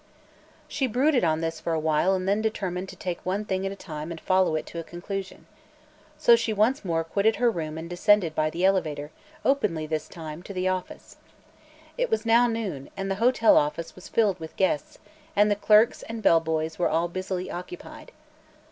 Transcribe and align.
She 0.67 0.87
brooded 0.87 1.23
on 1.23 1.41
this 1.41 1.59
for 1.59 1.73
a 1.73 1.79
while 1.79 2.15
and 2.15 2.27
then 2.27 2.41
determined 2.41 2.89
to 2.89 2.95
take 2.95 3.23
one 3.23 3.45
thing 3.45 3.67
at 3.67 3.71
a 3.71 3.75
time 3.75 4.09
and 4.09 4.19
follow 4.19 4.55
it 4.55 4.65
to 4.65 4.79
a 4.79 4.83
conclusion. 4.83 5.45
So 6.17 6.35
she 6.35 6.53
once 6.53 6.83
more 6.83 7.03
quitted 7.03 7.35
her 7.35 7.51
room 7.51 7.77
and 7.77 7.87
descended 7.87 8.33
by 8.33 8.49
the 8.49 8.65
elevator 8.65 9.11
openly, 9.45 9.85
this 9.85 10.07
time 10.07 10.41
to 10.41 10.53
the 10.55 10.67
office. 10.67 11.17
It 11.99 12.09
was 12.09 12.25
now 12.25 12.47
noon 12.47 12.89
and 12.97 13.11
the 13.11 13.15
hotel 13.21 13.55
office 13.57 13.93
was 13.93 14.07
filled 14.07 14.39
with 14.39 14.55
guests, 14.55 14.97
and 15.35 15.51
the 15.51 15.55
clerks 15.55 16.01
and 16.01 16.23
bellboys 16.23 16.79
were 16.79 16.89
all 16.89 17.07
busily 17.07 17.51
occupied. 17.51 18.11